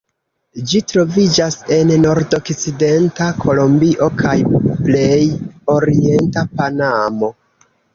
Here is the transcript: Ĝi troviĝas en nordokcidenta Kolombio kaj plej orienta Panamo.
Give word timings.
Ĝi 0.69 0.79
troviĝas 0.91 1.57
en 1.75 1.91
nordokcidenta 2.07 3.29
Kolombio 3.45 4.11
kaj 4.25 4.37
plej 4.83 5.23
orienta 5.79 6.51
Panamo. 6.61 7.37